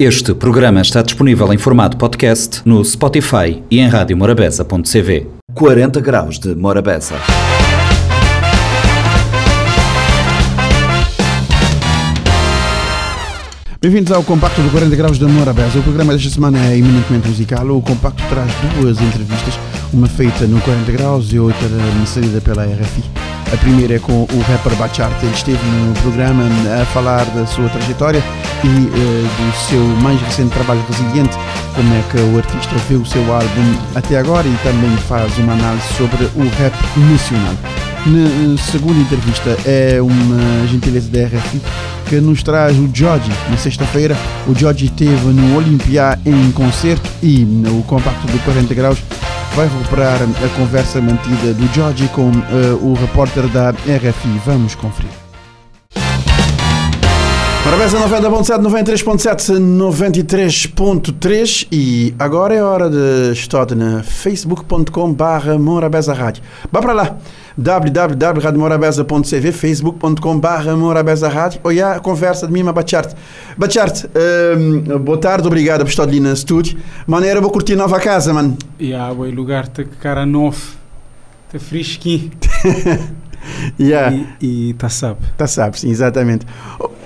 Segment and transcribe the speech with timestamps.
[0.00, 5.26] Este programa está disponível em formato podcast no Spotify e em radiomorabeza.cv.
[5.52, 7.16] 40 graus de Morabeza.
[13.78, 15.78] Bem-vindos ao Compacto do 40 Graus de Morabeza.
[15.78, 17.68] O programa desta semana é eminentemente musical.
[17.68, 19.58] O Compacto traz duas entrevistas,
[19.92, 21.68] uma feita no 40 Graus e outra
[22.02, 23.29] inserida pela RFI.
[23.52, 25.12] A primeira é com o rapper Bachart.
[25.22, 26.44] Ele esteve no programa
[26.80, 28.22] a falar da sua trajetória
[28.62, 31.36] e uh, do seu mais recente trabalho resiliente,
[31.74, 35.54] como é que o artista vê o seu álbum até agora e também faz uma
[35.54, 36.74] análise sobre o rap
[37.10, 37.54] nacional.
[38.06, 41.60] Na segunda entrevista é uma gentileza da RFI
[42.08, 43.30] que nos traz o George.
[43.50, 48.98] Na sexta-feira, o George esteve no Olympia em concerto e no compacto do 40 Graus
[49.54, 54.40] vai recuperar a conversa mantida do George com uh, o repórter da RFI.
[54.44, 55.29] Vamos conferir.
[57.64, 66.42] Morabeza 90.7, 93.7, 93.3 e agora é hora de estar na facebook.com barra Morabeza Rádio.
[66.72, 67.18] Vá para lá,
[67.56, 73.12] www.radiomorabeza.cv, facebook.com barra Morabeza Rádio, olha a conversa de Mima Bachart.
[73.58, 74.06] Bachart,
[74.56, 76.78] um, boa tarde, obrigado por estar ali no estúdio.
[77.06, 78.56] Maneira, vou curtir nova casa, mano.
[78.78, 80.62] E yeah, o lugar está cara novo,
[81.46, 82.30] está fresquinho.
[83.78, 84.16] yeah.
[84.40, 84.70] E.
[84.70, 86.46] Está sabe, sim, exatamente.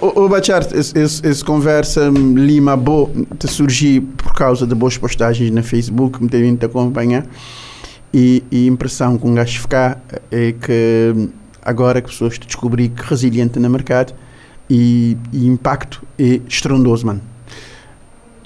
[0.00, 5.62] O, o Bachart, essa conversa Lima boa te surgiu por causa de boas postagens na
[5.62, 7.26] Facebook, me teve te acompanhar.
[8.12, 11.28] E, e a impressão que um gajo ficar é que
[11.62, 14.14] agora que pessoas te descobri que resiliente no mercado
[14.70, 17.20] e, e impacto é estrondoso, mano.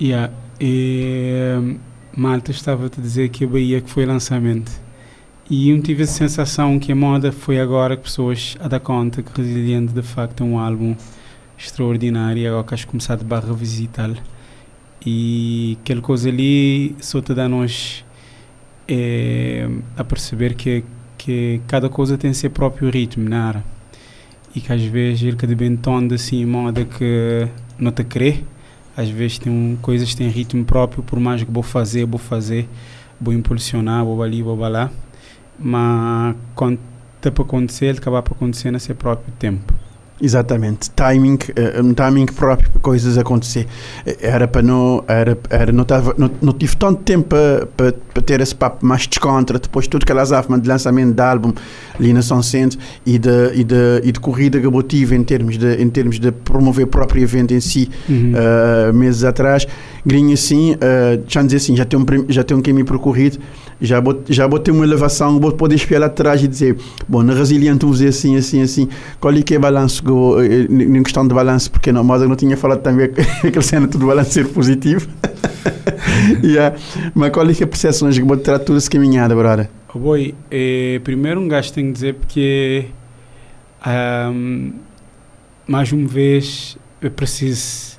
[0.01, 0.33] Yeah.
[0.61, 1.77] E,
[2.17, 4.73] Malta estava a te dizer que a Bahia que foi lançamento.
[5.51, 9.23] E eu tive a sensação que a moda foi agora que pessoas a dar conta
[9.23, 10.95] que Resiliente de facto é um álbum
[11.57, 12.47] extraordinário.
[12.47, 14.11] Agora que acho começar de barra visitar
[15.07, 18.05] E aquela coisa ali só te dá nós
[18.87, 20.85] é, a perceber que,
[21.17, 23.65] que cada coisa tem seu próprio ritmo na área.
[24.55, 27.49] E que às vezes ele cada bem tonda assim, moda que
[27.79, 28.45] não te crê.
[28.95, 32.69] Às vezes tem coisas que têm ritmo próprio, por mais que vou fazer, vou fazer,
[33.19, 34.91] vou impulsionar, vou ali, vou lá
[35.59, 36.79] mas quando
[37.17, 39.75] está para acontecer, ele acaba para acontecer seu próprio tempo.
[40.21, 43.69] Exatamente, timing, uh, um timing próprio para coisas acontecer.
[44.21, 48.23] Era para não, era, era não, tava, não, não tive tanto tempo para, para, para
[48.23, 51.53] ter esse papo mais descontra, depois tudo que elas de lançamento de álbum
[51.99, 55.23] ali na São Centro e de, e de, e de corrida que eu tive em
[55.23, 58.33] termos de, em termos de promover o próprio evento em si, uhum.
[58.35, 59.67] uh, meses atrás.
[60.05, 63.39] Grinho assim, uh, já dizer assim, já tem um, já tem um caminho percorrido
[63.81, 66.77] já vou, já vou ter uma elevação, vou poder espiar lá atrás e dizer,
[67.09, 68.89] bom, na resiliente usei assim, assim, assim,
[69.21, 72.37] qual é que é o balanço, em questão de balanço, porque não, mas eu não
[72.37, 73.07] tinha falado também
[73.45, 75.09] aquele cena do balanço ser positivo.
[76.43, 76.77] yeah.
[77.15, 79.69] Mas qual é que é a percepção que vou tirar tudo essa caminhada, brother?
[79.95, 82.87] Oh boy, eh, primeiro um gajo tem que dizer porque
[83.87, 84.73] um,
[85.67, 87.99] mais uma vez eu preciso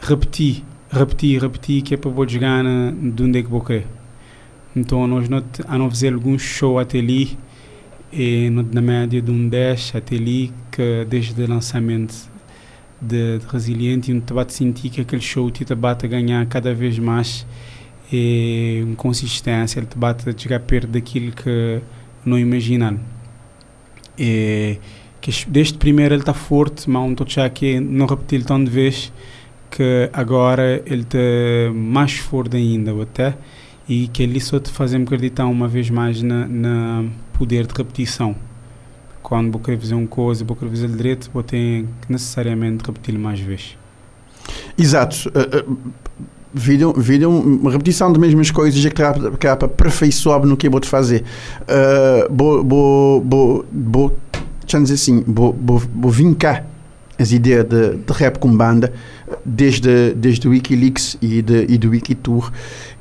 [0.00, 3.86] repetir, repetir, repetir que é para vou jogar na, de onde é que vou querer.
[4.74, 7.36] Então, nós não, a não fazer algum show até ali,
[8.12, 10.52] e na média de um 10 até ali,
[11.08, 12.14] desde o lançamento
[13.00, 16.74] de, de Resiliente, e te bate sentir que aquele show te bate a ganhar cada
[16.74, 17.46] vez mais
[18.12, 21.80] e, em consistência, ele te bate a chegar perto daquilo que
[22.24, 22.98] não imaginam.
[24.18, 24.78] E,
[25.20, 29.12] que desde primeiro ele está forte, mas não estou que não repetir tanto de vez
[29.70, 31.18] que agora ele está
[31.74, 33.36] mais forte ainda, até
[33.88, 37.04] e que ele só te faz-me acreditar uma vez mais na, na
[37.36, 38.36] poder de repetição.
[39.30, 43.16] Quando vou querer fazer uma coisa, vou querer fazer direito, vou ter que necessariamente repetir
[43.16, 43.78] mais vezes.
[44.76, 45.28] Exato.
[45.28, 45.78] Uh, uh,
[46.52, 49.02] vídeo, uma repetição das mesmas coisas que
[49.46, 51.22] é para aperfeiçoar no que eu vou fazer.
[51.62, 54.18] Uh, vou, vou, vou, vou,
[54.66, 56.66] dizer assim, vou, vou, vou vincar
[57.20, 58.90] as ideias de, de rap com banda
[59.44, 62.50] desde, desde o Wikileaks e, de, e do Wikitour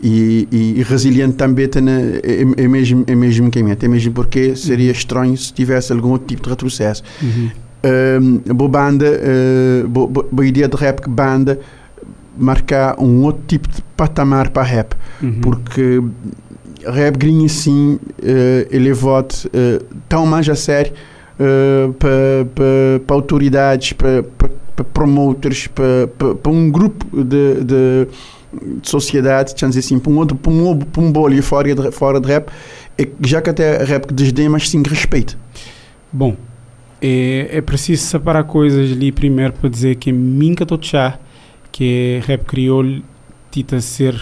[0.02, 4.56] e, e, e resiliente também tem, é, é, mesmo, é mesmo caminho, até mesmo porque
[4.58, 7.02] seria estranho se tivesse algum outro tipo de retrocesso.
[7.22, 7.50] Uhum.
[7.82, 11.58] Um, boa banda, uh, boa, boa ideia de rap que banda
[12.38, 15.40] marcar um outro tipo de patamar para rap, uhum.
[15.42, 16.02] porque
[16.86, 20.92] rap gringo assim, uh, ele vote uh, tão mais a sério
[21.40, 24.24] uh, para pa, autoridades, para
[24.80, 28.08] para promoters, para, para, para um grupo de, de,
[28.80, 32.20] de sociedade, dizer assim, para um outro, para um, para um bolho fora de, fora
[32.20, 32.50] de rap,
[32.98, 35.38] é, já que até rap que desdém, mas sim respeito.
[36.12, 36.36] Bom,
[37.02, 40.80] é, é preciso separar coisas ali primeiro para dizer que mim que estou
[41.72, 43.02] que rap crioulo
[43.52, 44.20] tita ser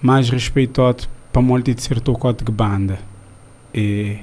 [0.00, 2.98] mais respeitado para molti de ser tocado de banda.
[3.74, 4.18] E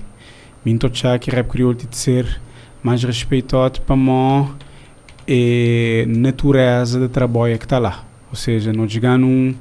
[0.67, 2.41] minto achar que rap crioulo tita ser
[2.83, 4.49] mais respeitado para mó
[5.25, 8.03] e natureza de trabalho que está lá.
[8.29, 9.55] Ou seja, não chegar num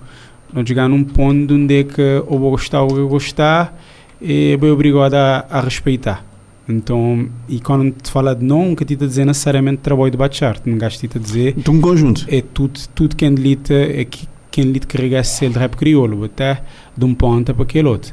[0.52, 3.80] não chegar num ponto onde é que eu vou gostar ou eu gostar
[4.20, 6.24] e vou obrigado a, a respeitar.
[6.68, 10.60] Então, e quando te fala de não, que te está dizer necessariamente trabalho de bachar,
[10.66, 11.54] não gasto te a dizer.
[11.56, 12.26] Então, um conjunto.
[12.28, 16.24] É tudo, tudo quem lida, é que, quem lhe carrega esse selo de rap crioulo,
[16.24, 16.62] até
[16.96, 18.12] de um ponto para aquele outro.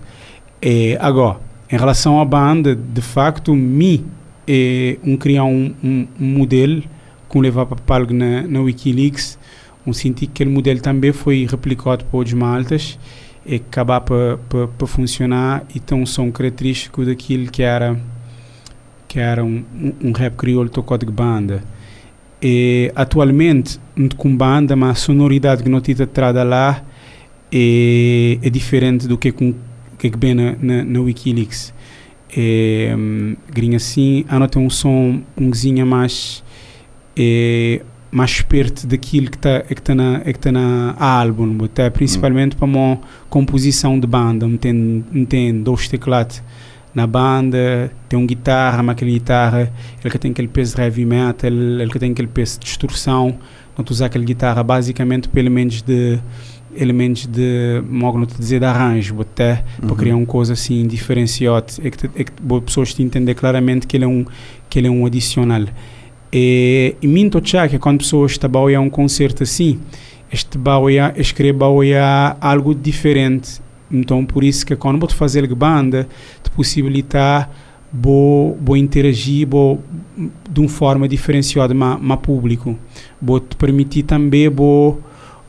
[0.62, 1.40] E, agora,
[1.74, 4.06] em relação à banda, de facto, me
[4.48, 6.84] é um criar um, um, um modelo
[7.28, 9.40] com levar para palco na, na Wikileaks,
[9.84, 13.00] um senti que aquele modelo também foi replicado por outros maltas
[13.44, 18.00] e acabar para funcionar e tem um som característico daquilo que era
[19.08, 21.64] que era um, um, um rap crioulo tocado de banda.
[22.40, 23.80] E atualmente,
[24.16, 26.84] com banda, mas a sonoridade que tinha trada lá
[27.52, 29.56] é, é diferente do que com
[30.10, 31.74] que que vem na, na, na Wikileaks.
[32.36, 33.36] É, um,
[33.76, 36.44] assim, a tem um som um cozinha mais
[37.16, 41.64] é, mais perto daquilo que está é que tá na é que tá na álbum,
[41.64, 42.60] até principalmente hum.
[42.60, 46.42] para uma composição de banda, não tem, não tem dois teclados
[46.94, 49.74] na banda, tem uma guitarra, mas aquela guitarra,
[50.04, 53.36] ele que tem aquele peso de heavy metal, ele que tem aquele peso de distorção,
[53.78, 56.20] não usa aquela guitarra basicamente para elementos de
[56.76, 59.88] elementos de, mogo te dizer, de arranjo, até uhum.
[59.88, 63.88] para criar uma coisa assim diferenciada, é que, é que as pessoas te entender claramente
[63.88, 64.26] que ele é um
[64.70, 65.66] que ele é um adicional.
[66.32, 69.80] E, e minto que quando pessoas a um concerto assim,
[70.32, 71.60] este baia escreve
[72.42, 73.62] algo diferente
[73.94, 76.08] então, por isso que quando você fazer banda,
[76.42, 77.50] te possibilitar
[77.92, 79.80] bo, bo interagir bo,
[80.50, 82.76] de uma forma diferenciada com o público.
[83.22, 85.00] Bo te permitir também bo,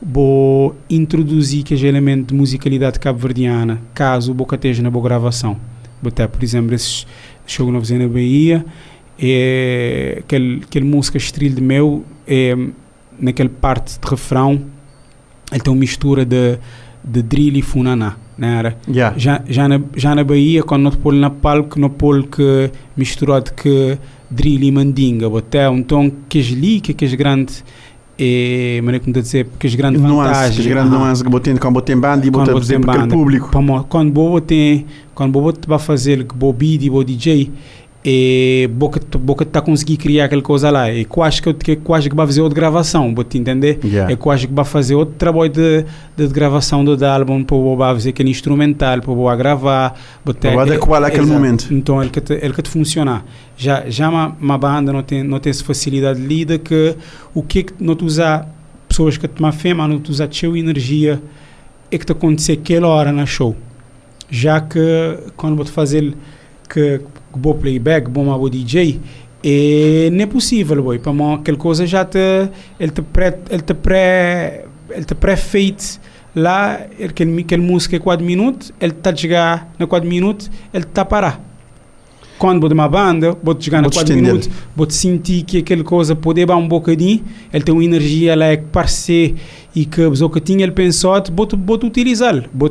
[0.01, 5.57] bo introduzir que elemento de musicalidade cabo-verdiana, caso o boca esteja na boa gravação.
[6.01, 7.05] Botar, por exemplo, esse
[7.47, 8.65] show que nós na Bahia,
[9.19, 12.55] é, aquele, aquele música estrilho de meu, é,
[13.19, 14.61] naquela parte de refrão,
[15.51, 16.59] ele tem uma mistura de,
[17.03, 18.75] de drill e funaná né?
[18.87, 19.17] Yeah.
[19.17, 23.53] Já, já, na, já na Bahia, quando não pôr na palco, não pôr que misturado
[23.53, 23.97] que
[24.29, 27.63] drill e mandinga, até um tom que é que é grande
[28.17, 31.73] e maneira como dizer que as grandes vantagens que as grandes nuances que botem quando
[31.73, 33.51] botem banda e botem por exemplo aquele público.
[33.89, 37.51] Quando boa tem quando boa vai fazer que bo beat e bo DJ
[38.07, 40.91] e boca boca tá conseguir criar aquela coisa lá.
[40.91, 43.79] E quase que que quase que vai fazer outra gravação vou te entender?
[43.83, 44.13] Yeah.
[44.13, 45.83] é quase que vai fazer outro trabalho de,
[46.15, 51.25] de, gravação do álbum para o fazer aquele instrumental para o gravar para adequar aquele
[51.25, 51.73] momento.
[51.73, 53.25] Então ele que te, ele que te funcionar
[53.57, 56.95] já já uma, uma banda não tem não tem essa facilidade de lida que
[57.33, 58.47] o que que não usar
[58.87, 61.19] pessoas que tomam fé mas não usar teu energia
[61.91, 63.55] é que te acontecer aquela hora na show.
[64.29, 64.79] Já que
[65.35, 66.13] quando vou fazer
[66.69, 67.01] que
[67.37, 68.99] bom playback, bom abo DJ,
[69.43, 72.17] e não é possível, boy, para mim aquela coisa te,
[72.79, 75.99] ele te pré, ele te pré, ele te pré-feito
[76.35, 76.81] lá,
[77.95, 81.39] é 4 minutos, ele está a chegar na 4 minutos, ele está a.
[82.37, 86.15] Quando vou de uma banda, vou chegar na 4 minutos, vou sentir que aquela coisa
[86.15, 87.23] pode ir um bocadinho,
[87.53, 89.35] ele tem uma energia lá que parece
[89.75, 92.69] e que o que tinha ele pensou, vou, vou utilizá-lo, vou,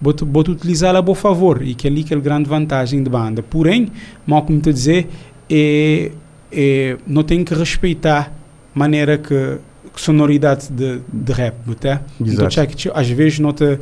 [0.00, 3.10] vou utilizá-lo a bom favor, e que é ali que é a grande vantagem da
[3.10, 3.42] banda.
[3.42, 3.88] Porém,
[4.26, 5.08] mal como te dizer,
[5.50, 6.12] é,
[6.52, 8.32] é, não tem que respeitar
[8.74, 9.58] a maneira que,
[9.94, 12.02] que sonoridade de, de rap, tá?
[12.20, 13.80] Então, check, às vezes nota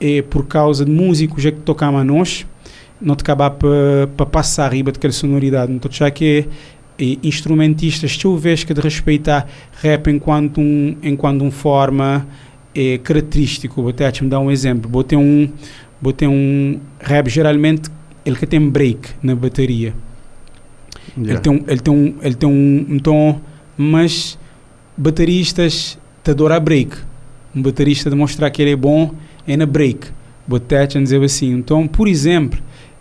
[0.00, 2.46] é por causa de músicos é que tocam a nós,
[3.00, 5.72] não te acabar para passar a riba daquela sonoridade.
[5.72, 6.46] Então, check é
[6.98, 9.46] e instrumentistas, tu vês que de respeitar
[9.80, 12.26] rap enquanto um, enquanto um forma
[12.74, 13.80] é, característico.
[13.80, 14.90] Vou até me dar um exemplo.
[14.90, 15.48] Vou ter um,
[16.02, 17.88] vou ter um rap geralmente
[18.24, 19.94] ele que tem break na bateria.
[21.16, 21.32] Yeah.
[21.32, 23.40] Ele tem um, ele tem um, ele tem um, um tom,
[23.76, 24.36] mas
[24.96, 26.96] bateristas te adoram break.
[27.54, 29.14] Um baterista demonstrar que ele é bom
[29.46, 30.08] é na break.
[30.46, 31.52] Vou até dizer assim.
[31.52, 32.60] Então, por exemplo,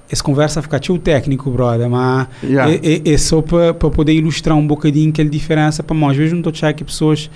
[0.10, 2.72] essa conversa fica tio técnico, brother, mas yeah.
[2.72, 6.12] é, é, é, só para poder ilustrar um bocadinho aquela diferença para nós.
[6.12, 7.30] Às vezes não estou a achar que pessoas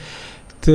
[0.61, 0.71] te,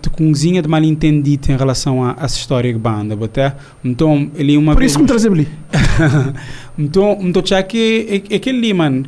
[0.00, 4.54] te cozinha de mal entendido em relação a, essa história de banda, até então ele
[4.54, 5.48] é uma Por isso que me trazem ali.
[6.76, 9.04] então, a achar que é, é aquele ali, mano,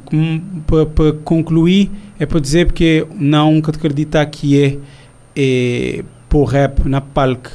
[0.66, 1.90] para concluir,
[2.20, 4.78] é para dizer porque não que acreditar que é,
[5.34, 7.50] é por rap na palco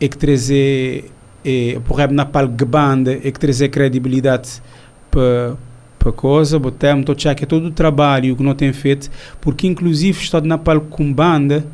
[0.00, 1.10] é que trazer
[1.44, 4.62] e por exemplo na palco banda e que trazer credibilidade
[5.10, 5.56] para
[6.00, 10.18] para coisa, botar muito que é todo o trabalho que não tem feito, porque inclusive
[10.18, 11.66] estou na palco com banda,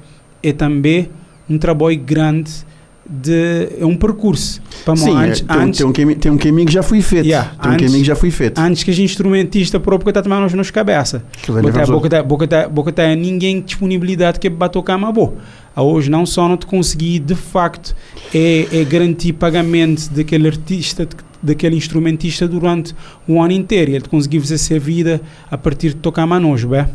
[0.43, 1.09] é também
[1.49, 2.66] um trabalho grande
[3.09, 6.37] de é um percurso para Sim, antes, é, tem, antes, tem, um caminho, tem um
[6.39, 7.27] caminho que já foi feito.
[7.27, 8.59] Yeah, tem um antes- caminho que já foi feito.
[8.59, 11.95] antes que a gente instrumentista próprio está tomando nos cabeça é razão.
[11.95, 15.35] boca tá boca tá boca tá ninguém disponibilidade que tocar uma boa
[15.75, 17.95] a hoje não só não te conseguir de facto
[18.35, 21.09] é, é garantir pagamento daquele artista
[21.43, 22.95] daquele instrumentista durante
[23.29, 25.21] um ano inteiro ele te conseguir fazer essa vida
[25.51, 26.87] a partir de tocar manos bem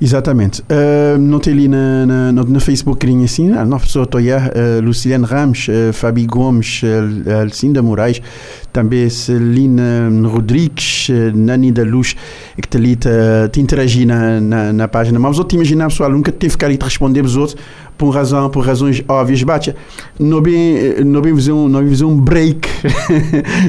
[0.00, 0.62] Exatamente.
[0.62, 5.26] Uh, notei ali na, na, no, no Facebook assim, a nova pessoa estou uh, Luciliane
[5.26, 8.22] Ramos, uh, Fabi Gomes, uh, Alcinda Moraes,
[8.72, 12.16] também Celina Rodrigues, Nani da Luz,
[12.60, 13.08] que te ali te,
[13.52, 15.18] te interagir na, na, na página.
[15.18, 17.56] Mas eu te imaginar, pessoal, nunca teve que ali te responder os outros
[18.00, 19.42] por, razão, por razões óbvias.
[19.42, 19.74] Bate,
[20.18, 22.66] não bem, não bem fazer um, não bem fazer um break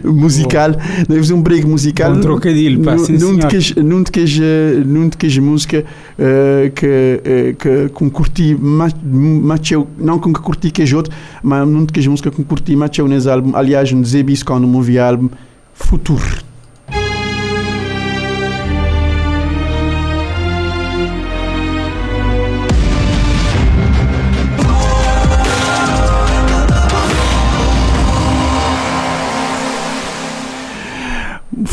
[0.05, 2.13] musical, não bem fazer um break musical.
[2.13, 3.47] um trocadilho pá, sim, Num senhor.
[3.47, 4.23] de que
[4.85, 5.83] num de que música
[6.17, 11.85] uh, que, uh, que com curti macheu não com que curti que outro mas num
[11.85, 15.29] de que música com curti macheu nesse álbum aliás um dizer isso quando ouvi álbum
[15.73, 16.50] Futuro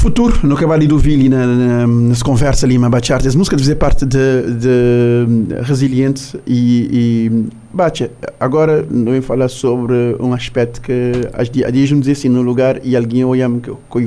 [0.08, 3.56] futuro, no acabei de ouvir ali na, na, nas conversas ali, uma bachar, essa música
[3.56, 6.88] deve fazer parte de, de Resiliente e,
[7.30, 8.10] e bate,
[8.40, 12.80] agora não vou falar sobre um aspecto que as dias, dias dizer assim no lugar
[12.82, 14.02] e alguém olha me com o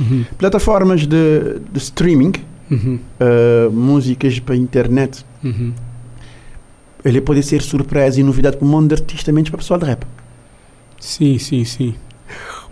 [0.00, 2.32] Uhum, Plataformas de, de streaming,
[2.70, 5.74] uhum, uh, músicas para internet, uhum.
[7.04, 9.78] ele pode ser surpresa e novidade para um monte de artistas, menos para o pessoal
[9.78, 10.06] de rap.
[10.98, 11.94] sim sim sim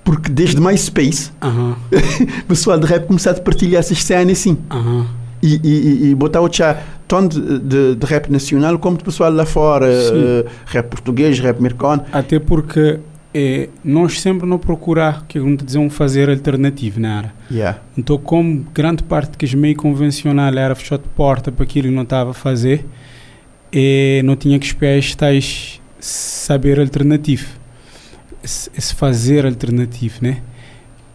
[0.05, 1.77] Porque desde MySpace, Aham,
[2.43, 4.59] o pessoal de rap começou a partilhar essas cenas assim.
[4.71, 5.07] aham.
[5.43, 9.33] e, e, e botar o chá tanto de, de, de rap nacional como de pessoal
[9.33, 12.05] lá fora, uh, rap português, rap americano.
[12.13, 13.01] Até porque
[13.35, 17.35] é, nós sempre não procurar que vamos dizer um fazer alternativo na área.
[17.51, 17.79] Yeah.
[17.97, 21.95] Então, como grande parte que os meio convencional era fechar de porta para aquilo que
[21.95, 22.87] não estava a fazer,
[23.73, 27.47] e não tinha que esperar tais saber alternativo,
[28.43, 30.43] esse, esse fazer alternativo, né?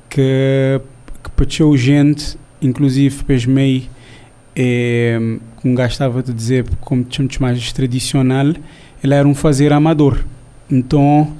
[0.10, 0.80] Que,
[1.24, 3.84] que teu gente, inclusive para meio,
[4.56, 5.18] é,
[5.58, 8.54] como gastava de dizer, como chamamos mais tradicional,
[9.04, 10.24] ele era um fazer amador.
[10.70, 11.36] Então,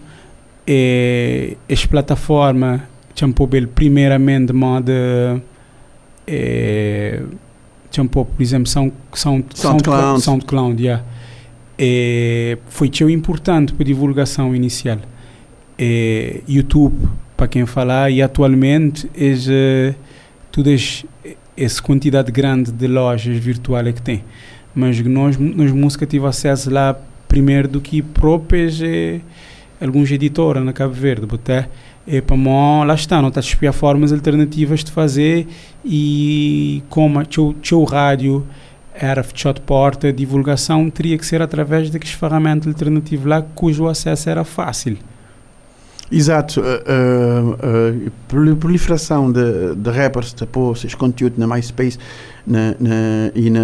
[0.68, 2.82] é, as plataformas
[3.14, 4.92] chamou ele primeiramente de modo
[6.28, 7.22] é,
[7.92, 10.22] chamou por exemplo Sound, Sound, SoundCloud.
[10.22, 11.04] SoundCloud yeah.
[11.80, 14.98] é, foi tão importante para a divulgação inicial
[15.78, 19.94] é, YouTube para quem falar e atualmente é
[20.52, 21.06] todas
[21.58, 24.24] essa quantidade grande de lojas virtuais que tem
[24.74, 29.20] mas nós nós música tive acesso lá primeiro do que próprias é,
[29.82, 31.68] alguns editoras na Cabo Verde, boté
[32.08, 35.48] é para mó, lá está, não está a espiar formas alternativas de fazer
[35.84, 38.46] e como o rádio
[38.94, 44.44] era fechado porta, divulgação teria que ser através daqueles ferramentas alternativas lá cujo acesso era
[44.44, 44.98] fácil.
[46.12, 46.62] Exato.
[46.62, 51.98] A proliferação de, de rappers de pôr seus conteúdos na MySpace
[52.46, 53.60] na, na, e na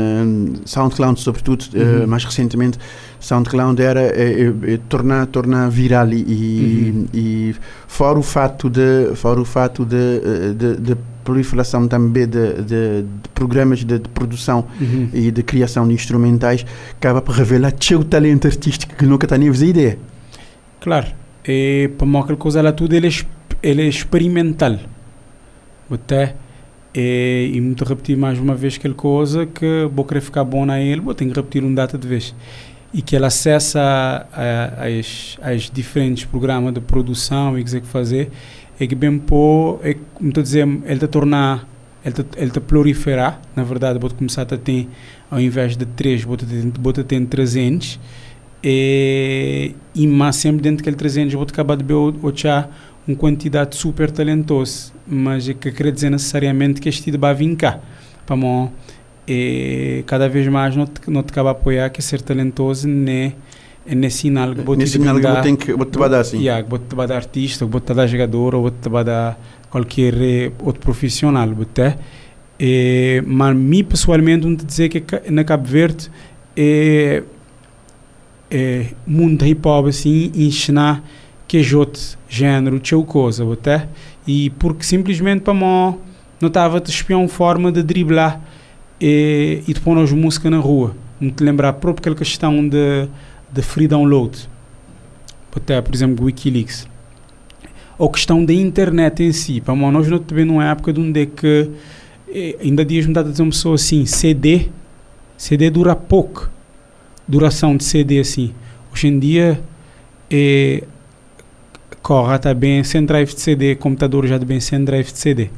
[0.65, 2.03] SoundCloud, sobretudo, Uhum.
[2.03, 2.79] uh, mais recentemente,
[3.19, 7.05] SoundCloud era é, é, é, tornar, tornar viral e, Uhum.
[7.13, 7.55] e
[7.87, 13.01] fora o fato de, fora o fato de, eh, de, de proliferação também de, de,
[13.03, 15.09] de programas de, de produção Uhum.
[15.13, 16.65] e de criação de instrumentais,
[16.97, 19.99] acaba por revelar seu talento artístico que nunca tinha a ideia.
[20.79, 21.07] Claro,
[21.43, 23.07] é, para aquela coisa lá tudo ele
[23.63, 24.77] é, experimental.
[25.89, 26.35] Até
[26.93, 30.79] é, e muito repetir mais uma vez aquela coisa que vou querer ficar bom na
[30.79, 32.35] ele, vou ter que repetir um data de vez.
[32.93, 34.27] E que ele acessa
[34.77, 38.31] as, as diferentes programas de produção e que quiser fazer,
[38.77, 41.65] é que bem pô, é como estou a dizer, ele está tornar,
[42.03, 44.89] ele está ele tá proliferar, na verdade, vou começar a ter,
[45.29, 46.45] ao invés de 3, vou ter,
[46.77, 47.99] vou ter 300,
[48.63, 52.69] e, e mas sempre dentro daquele 300 vou acabar de ver o, chá
[53.07, 57.79] uma quantidade super talentosa, mas é que quer dizer necessariamente que este vai vir cá,
[58.25, 58.69] para mim,
[59.27, 63.33] e cada vez mais não te, não te acaba apoiar que ser talentoso né
[63.85, 66.37] é nesse sinal que vou te sinal que tenho que vou te dar assim.
[66.37, 69.39] Yeah, vou te dar artista, vou te dar jogador, ou vou te dar
[69.71, 71.97] qualquer eh, outro profissional, boté.
[72.59, 76.11] Eh, mas mim pessoalmente, não te dizer que na Cabo Verde
[76.55, 77.23] é,
[78.51, 81.03] é mundo hip hop assim, ensinar
[81.47, 83.87] que outro género, é coisa, boté.
[84.27, 85.97] E porque simplesmente para mim
[86.39, 88.41] não estava espiar uma forma de driblar
[88.99, 90.95] eh, e de pôr as música na rua.
[91.19, 93.07] me te lembrar próprio aquela questão de,
[93.51, 94.49] de free download.
[95.55, 96.87] Até, por exemplo, Wikileaks.
[97.97, 99.61] Ou questão da internet em si.
[99.61, 101.69] Para nós não também numa época de onde é que
[102.29, 104.69] eh, ainda dias me dá a dizer uma pessoa assim, CD,
[105.37, 106.49] CD dura pouco.
[107.31, 108.53] Duração de CD assim.
[108.93, 109.61] Hoje em dia
[110.29, 110.83] é,
[112.01, 115.49] corre bem sem drive de CD, computador já bem sem drive de CD.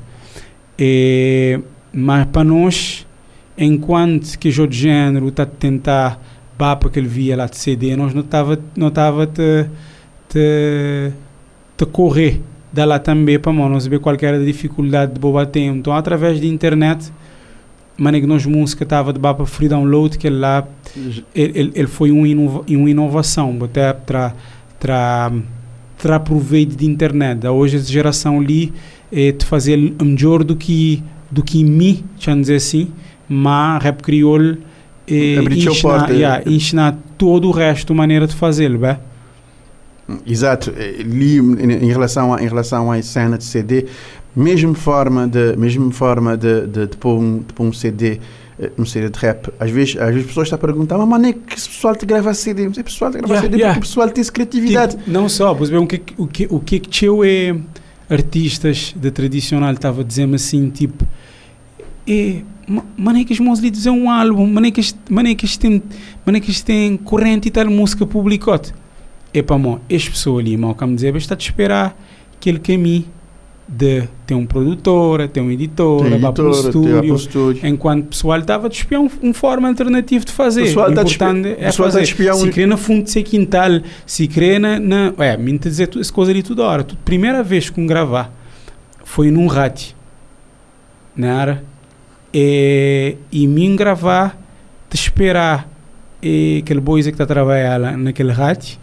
[0.77, 1.59] É,
[1.91, 3.07] mas para nós,
[3.57, 6.21] enquanto que o género está a tentar
[6.59, 9.65] para aquele via lá de CD, nós não estava não tava te,
[10.29, 11.11] te,
[11.75, 12.39] te correr
[12.71, 15.79] da lá também para nós ver qual era a dificuldade de boa tempo.
[15.79, 17.11] Então, através da internet,
[18.19, 20.67] que nós música estava de para free download, que lá
[21.33, 24.33] ele, ele foi um inova, uma inovação, até para
[24.79, 25.31] tra,
[25.97, 27.45] tra proveito de internet.
[27.47, 28.73] Hoje a geração ali
[29.11, 32.91] é de fazer melhor do que do que mim, deixa dizer assim,
[33.27, 34.57] mas rap crioulo
[35.07, 38.97] é, ensinar, yeah, ensinar todo o resto maneira de fazê-lo, bem?
[40.27, 43.87] Exato, li em relação a, em relação à cena de CD,
[44.35, 48.19] mesmo forma de mesmo forma de, de, de, pôr, um, de pôr um CD
[48.77, 51.33] um CD de rap às vezes às vezes pessoas estão a perguntar mas mano é
[51.33, 53.73] que esse pessoal te grava CD mas é pessoal te grava yeah, CD yeah.
[53.73, 54.97] porque o pessoal tem criatividade.
[54.97, 57.55] Tipo, não só pois bem o que o que o que que eu é
[58.09, 61.05] artistas de tradicional estava a dizer-me assim tipo
[62.07, 62.41] é
[62.97, 65.31] mano é que os meus líderes é um álbum mano é que é
[66.35, 68.73] é que tem corrente e tal música publicote.
[69.33, 71.97] É para mim as pessoas ali mal como dizer está a esperar
[72.39, 73.07] que ele caminhe
[73.67, 78.67] de ter um produtor, ter um editor, levar para o estúdio, enquanto o pessoal estava
[78.67, 80.63] a espiar um, um forma alternativa de fazer.
[80.63, 81.13] O importante
[81.57, 82.05] é fazer.
[82.05, 84.79] Se crê na fundo de ser quintal, se crê na...
[84.79, 86.85] na é, me dizer essa coisa ali toda hora.
[87.05, 88.33] Primeira vez que um gravar
[89.03, 89.95] foi num rádio,
[91.15, 91.63] na área,
[92.33, 94.37] e, e mim gravar,
[94.89, 95.69] de esperar
[96.21, 98.77] e aquele boiz que está a trabalhar naquele rádio,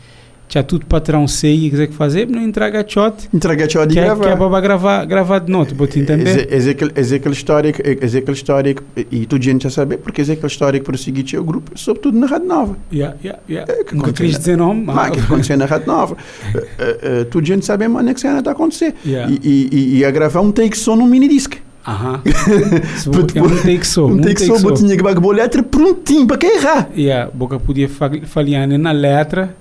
[0.50, 3.28] tinha tudo patrão sei e quiser fazer, não entrega shot.
[3.32, 4.24] Entrega shot e que, gravar.
[4.24, 6.50] Que é para gravar, gravar de noite, vou te entender?
[6.50, 9.96] É, é, aquele, é aquele histórico, é, é aquele histórico, e tu gente já sabe,
[9.96, 12.76] porque é aquele histórico para seguir o grupo, sobretudo na Rádio Nova.
[12.92, 13.72] Yeah, yeah, yeah.
[13.72, 14.86] É, que Nunca quis dizer nome.
[14.86, 16.14] Mas que aconteceu na Rádio Nova.
[16.14, 18.96] uh, uh, tu gente sabe, mano, é que cena está a acontecer.
[19.06, 19.32] Yeah.
[19.32, 21.54] E, e, e, a gravar um take só num mini disc.
[21.86, 22.22] Aham.
[22.26, 24.06] é um take só.
[24.06, 26.90] Um take só, botinha que a letra prontinho para quem errar.
[26.96, 29.54] Yeah, boca podia falhar na letra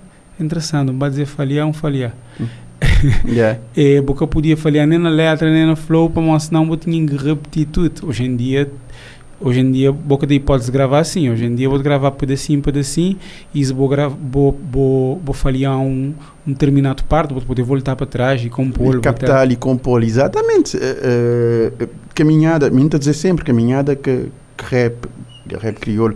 [0.43, 2.13] interessante, não vai dizer falhar, um falhar.
[3.25, 3.59] Yeah.
[3.75, 7.15] e boca podia falhar nem na letra, nem na flow, para mostrar não tinha que
[7.15, 8.07] repetir tudo.
[8.07, 8.69] Hoje em dia,
[9.39, 11.29] hoje em dia, boca daí pode gravar assim.
[11.29, 13.17] Hoje em dia, vou gravar pedacinho, pedacinho,
[13.53, 13.89] e se vou,
[14.31, 16.13] vou, vou, vou falhar um,
[16.47, 18.97] um determinado parte, vou poder voltar para trás e compor.
[18.97, 20.77] E captar e compor, exatamente.
[20.77, 24.95] Uh, uh, caminhada, me dizer sempre, caminhada que, que rap
[25.57, 26.15] rap crioulo,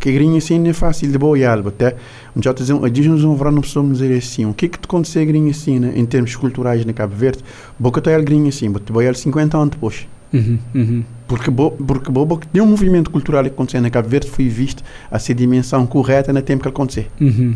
[0.00, 1.96] que grinha assim é fácil de boiar, até
[2.36, 4.84] um já dizer, diz-nos um verão não precisamos dizer assim, o que é que te
[4.84, 7.42] aconteceu grinha assim, né, em termos culturais na Cabo Verde,
[7.78, 10.06] boca tem grinha assim, boca boiar 50 anos depois.
[10.32, 11.04] Uhum, uhum.
[11.26, 14.82] Porque, bo, porque bo, bo, nenhum movimento cultural que aconteceu na Cabo Verde foi visto
[15.10, 17.06] a ser dimensão correta no tempo que aconteceu.
[17.20, 17.54] Uhum.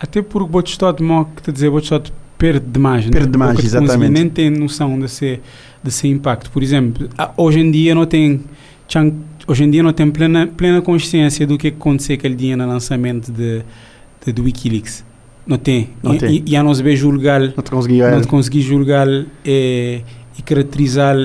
[0.00, 1.02] Até porque o Estado,
[1.34, 3.04] que te dizer, o Estado perde demais.
[3.06, 3.32] Perde né?
[3.32, 4.12] demais, exatamente.
[4.12, 5.40] Nem tem noção desse,
[5.82, 6.50] desse impacto.
[6.50, 8.44] Por exemplo, hoje em dia não tem
[9.48, 13.32] hoje em dia não tem plena, plena consciência do que aconteceu aquele dia no lançamento
[13.32, 13.62] de,
[14.24, 15.04] de, do Wikileaks.
[15.46, 15.88] Não tem.
[16.02, 16.30] Não e, tem.
[16.46, 17.40] E, e a não se julgar.
[17.40, 19.08] Não te consegui, não te consegui julgar
[19.44, 20.02] e,
[20.38, 21.16] e caracterizar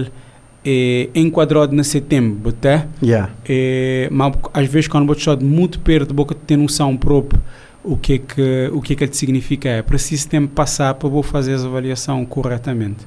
[0.65, 2.87] é, enquadrado na setembro, até.
[3.03, 3.29] Yeah.
[3.47, 7.41] É, mas às vezes quando você está muito perto, boca ter noção própria
[7.83, 11.09] o que é que o que é que ele significa é preciso tempo passar para
[11.09, 13.05] vou fazer a avaliação corretamente.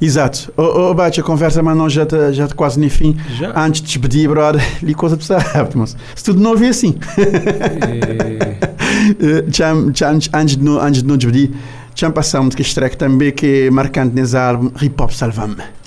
[0.00, 0.52] Exato.
[0.56, 3.16] Ô, oh, oh, Bate, a conversa, mas nós já está já tá quase no fim.
[3.38, 3.52] Já?
[3.58, 6.94] Antes de despedir, brother, li coisa para rápido, mas se tudo não ouvir assim.
[9.20, 9.44] É...
[10.06, 11.50] antes, de, antes de nos despedir,
[11.94, 15.83] já passamos que este track também que é marcante nesse álbum, Hip Hop Salvam-me.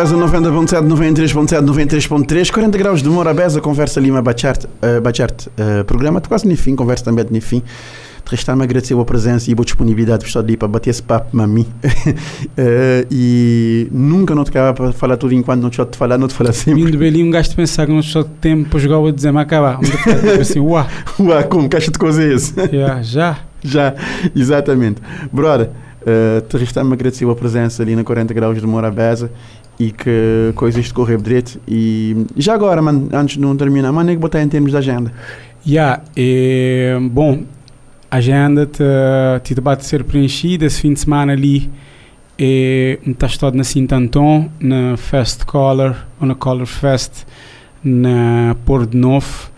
[0.00, 6.22] Morabeza 90.7, 93.7, 93.3, 40 graus de Morabeza, conversa Lima Bachart, uh, Bachart uh, programa
[6.22, 7.62] quase no fim, conversa também no fim.
[8.24, 11.66] Restar-me agradecer a presença e a disponibilidade para ali para bater esse papo mim.
[11.84, 16.28] uh, e nunca não te acaba para falar tudo enquanto não te te falar, não
[16.28, 16.82] te falar sempre.
[16.82, 19.42] Vindo bem, um gajo de pensar que não te tempo para jogar o dizer, mas
[19.42, 19.80] acabar.
[20.40, 20.86] assim, uau.
[21.20, 21.68] Uau, como?
[21.68, 22.54] Caixa de coisas.
[22.72, 23.38] Yeah, já.
[23.62, 23.94] Já,
[24.34, 25.02] exatamente.
[25.30, 25.68] Brother,
[26.00, 29.30] uh, te restar-me agradecer a presença ali na 40 graus de Morabeza
[29.80, 31.58] e que coisas de correr direito.
[31.66, 35.10] E já agora, antes de não terminar, mano, é que botar em termos de agenda?
[35.66, 37.44] Yeah, e, bom,
[38.10, 38.84] a agenda te,
[39.42, 41.70] te bate ser preenchida esse fim de semana ali.
[42.38, 47.24] E está estado na Sintanton, na Fest Color, ou na Color Fest,
[47.82, 49.50] na Porto Novo,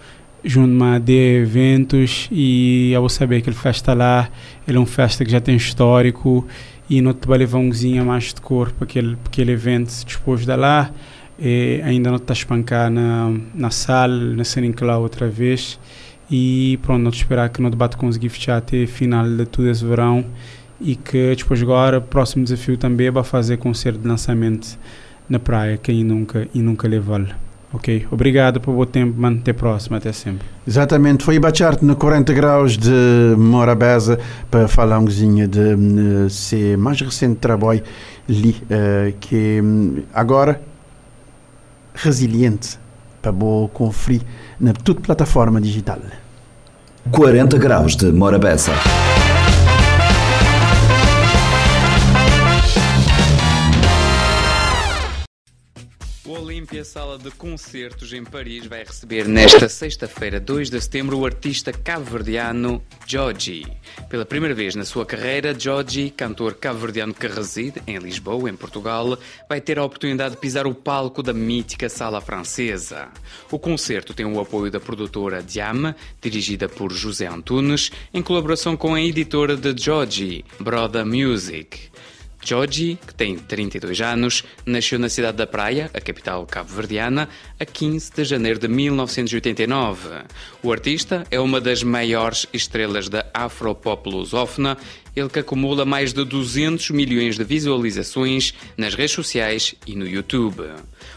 [0.44, 2.28] junto a de eventos.
[2.30, 4.28] E eu vou saber que ele festa lá,
[4.68, 6.46] ele é um festa que já tem histórico
[6.88, 9.92] e não te vai levar um cozinha mais de cor para aquele, para aquele evento
[10.06, 10.90] depois de lá.
[11.38, 15.78] E ainda não está a espancar na, na sala, na Seninclau outra vez.
[16.30, 19.84] E pronto, não te esperar que no debate conseguir fechar até final de todo esse
[19.84, 20.24] verão
[20.80, 24.78] e que depois agora o próximo desafio também é fazer concerto de lançamento
[25.28, 27.24] na praia, quem nunca e nunca levou
[27.74, 29.38] Ok, obrigado por o tempo, mano.
[29.40, 30.46] Até a próxima, até sempre.
[30.66, 34.18] Exatamente, foi Bacharte no 40 graus de Morabeza
[34.50, 37.82] para falar um pouquinho de uh, seu mais recente trabalho
[38.28, 40.60] ali, uh, que um, agora
[41.94, 42.78] resiliente
[43.22, 44.22] para vou conferir
[44.60, 45.98] na toda plataforma digital.
[47.10, 48.72] 40 graus de Morabeza.
[56.32, 61.26] O Olímpia Sala de Concertos em Paris vai receber nesta sexta-feira, 2 de setembro, o
[61.26, 63.66] artista cabo-verdiano Joji.
[64.08, 69.18] Pela primeira vez na sua carreira, Joji, cantor cabo-verdiano que reside em Lisboa, em Portugal,
[69.46, 73.10] vai ter a oportunidade de pisar o palco da mítica Sala Francesa.
[73.50, 78.94] O concerto tem o apoio da produtora Diam, dirigida por José Antunes, em colaboração com
[78.94, 81.91] a editora de Joji, Broda Music.
[82.44, 87.28] Joji, que tem 32 anos, nasceu na cidade da Praia, a capital cabo-verdiana,
[87.58, 90.24] a 15 de janeiro de 1989.
[90.60, 94.76] O artista é uma das maiores estrelas da afropop lusófona,
[95.14, 100.64] ele que acumula mais de 200 milhões de visualizações nas redes sociais e no YouTube.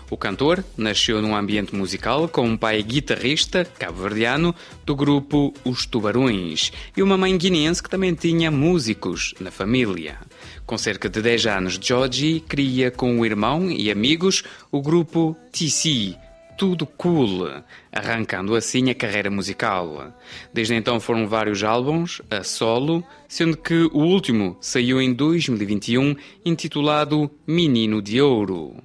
[0.10, 4.54] O cantor nasceu num ambiente musical com um pai guitarrista cabo-verdiano
[4.86, 10.20] do grupo Os Tubarões e uma mãe guineense que também tinha músicos na família.
[10.66, 16.16] Com cerca de 10 anos, Georgie cria com o irmão e amigos o grupo TC,
[16.58, 17.48] tudo cool,
[17.96, 20.14] arrancando assim a carreira musical.
[20.54, 27.32] Desde então foram vários álbuns a solo, sendo que o último saiu em 2021, intitulado
[27.48, 28.76] Menino de Ouro.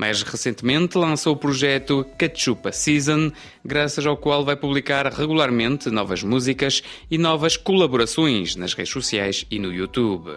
[0.00, 3.30] Mais recentemente lançou o projeto Cachupa Season,
[3.62, 9.58] graças ao qual vai publicar regularmente novas músicas e novas colaborações nas redes sociais e
[9.58, 10.30] no YouTube.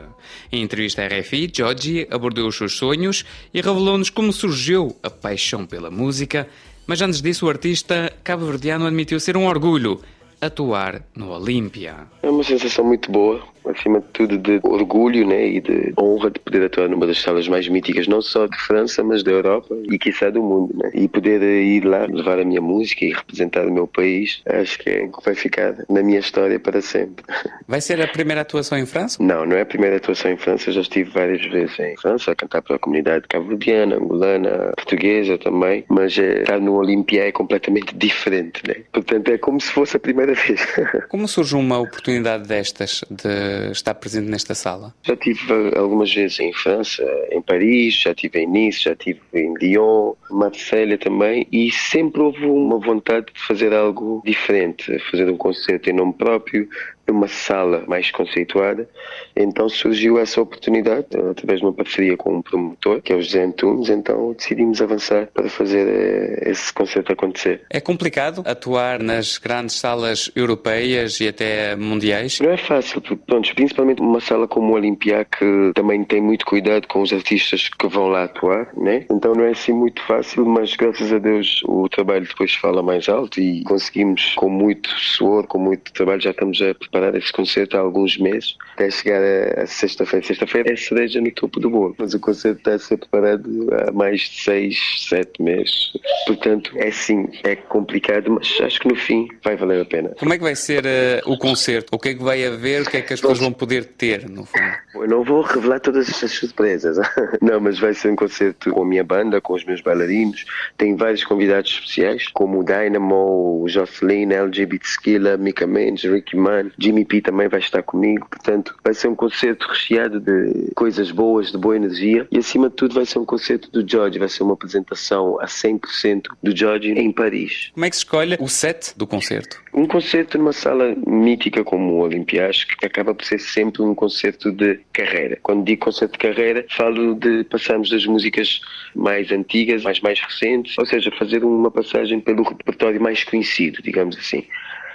[0.51, 5.65] Em entrevista à RFI, Georgie abordou os seus sonhos e revelou-nos como surgiu a paixão
[5.65, 6.49] pela música,
[6.85, 9.99] mas antes disso o artista cabo-verdiano admitiu ser um orgulho
[10.39, 12.07] atuar no Olímpia.
[12.21, 16.39] É uma sensação muito boa, acima de tudo de orgulho né, e de honra de
[16.39, 19.97] poder atuar numa das salas mais míticas, não só de França, mas da Europa e
[19.97, 20.75] quiçá do mundo.
[20.75, 20.91] Né?
[20.93, 24.89] E poder ir lá levar a minha música e representar o meu país, acho que
[24.89, 27.23] é que vai ficar na minha história para sempre.
[27.67, 29.17] Vai ser a primeira atuação em França?
[29.21, 32.31] Não, não é a primeira atuação em França, eu já estive várias vezes em França
[32.31, 37.31] a cantar para a comunidade cabo-verdiana, angolana, portuguesa também, mas é, estar no Olimpia é
[37.31, 38.61] completamente diferente.
[38.67, 38.75] Né?
[38.91, 40.61] Portanto, é como se fosse a primeira vez.
[41.09, 44.93] Como surge uma oportunidade destas de estar presente nesta sala?
[45.03, 45.41] Já tive
[45.75, 50.97] algumas vezes em França, em Paris, já tive em Nice, já tive em Lyon, Marselha
[50.97, 56.13] também, e sempre houve uma vontade de fazer algo diferente, fazer um concerto em nome
[56.13, 56.67] próprio,
[57.07, 58.87] numa sala mais conceituada.
[59.35, 63.43] Então surgiu essa oportunidade, através de uma parceria com um promotor, que é o José
[63.43, 67.61] Antunes, então decidimos avançar para fazer eh, esse concerto acontecer.
[67.69, 72.39] É complicado atuar nas grandes salas europeias e até mundiais?
[72.39, 76.45] Não é fácil, porque, pronto, principalmente uma sala como o Olimpia, que também tem muito
[76.45, 79.05] cuidado com os artistas que vão lá atuar, né?
[79.11, 83.09] Então não é assim muito fácil, mas graças a Deus o trabalho depois fala mais
[83.09, 87.77] alto e conseguimos, com muito suor, com muito trabalho, já estamos a preparar esse concerto
[87.77, 90.25] há alguns meses, até chegar a, a sexta-feira.
[90.25, 93.91] Sexta-feira é cereja no topo do bolo, mas o concerto está a ser preparado há
[93.91, 95.93] mais de seis, sete meses.
[96.25, 100.09] Portanto, é sim, é complicado, mas acho que no fim vai valer a pena.
[100.19, 101.95] Como é que vai ser uh, o concerto?
[101.95, 102.83] O que é que vai haver?
[102.83, 104.63] O que é que as pessoas vão poder ter, no fundo?
[104.95, 106.97] Eu não vou revelar todas essas surpresas.
[107.41, 110.45] Não, mas vai ser um concerto com a minha banda, com os meus bailarinos.
[110.77, 116.71] Tem vários convidados especiais, como o Dynamo, o Jocelyn, LGBT Skilla, Mika Mendes, Ricky Mann,
[116.83, 121.51] Jimmy P também vai estar comigo, portanto vai ser um concerto recheado de coisas boas,
[121.51, 124.43] de boa energia e acima de tudo vai ser um concerto do George, vai ser
[124.43, 127.71] uma apresentação a 100% do George em Paris.
[127.73, 129.61] Como é que se escolhe o set do concerto?
[129.73, 134.51] Um concerto numa sala mítica como o Olympias, que acaba por ser sempre um concerto
[134.51, 135.39] de carreira.
[135.41, 138.59] Quando digo concerto de carreira, falo de passarmos das músicas
[138.93, 144.17] mais antigas, mais mais recentes, ou seja, fazer uma passagem pelo repertório mais conhecido, digamos
[144.17, 144.45] assim.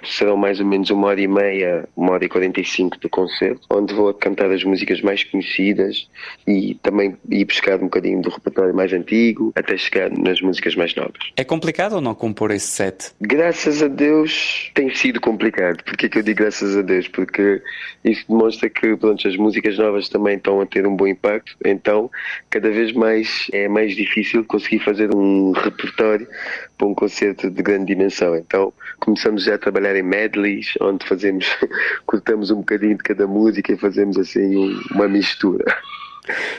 [0.05, 3.09] Serão mais ou menos uma hora e meia, uma hora e quarenta e cinco de
[3.09, 6.09] concerto, onde vou cantar as músicas mais conhecidas
[6.47, 10.95] e também ir buscar um bocadinho do repertório mais antigo, até chegar nas músicas mais
[10.95, 11.19] novas.
[11.37, 13.13] É complicado ou não compor esse set?
[13.21, 15.83] Graças a Deus tem sido complicado.
[15.85, 17.09] Porquê que eu digo graças a Deus?
[17.09, 17.61] Porque
[18.05, 22.11] isso demonstra que pronto, as músicas novas também estão a ter um bom impacto, então
[22.51, 26.27] cada vez mais é mais difícil conseguir fazer um repertório
[26.79, 28.37] para um concerto de grande dimensão.
[28.37, 31.47] Então começamos já a trabalhar em medleys, onde fazemos,
[32.07, 35.65] cortamos um bocadinho de cada música e fazemos assim um, uma mistura.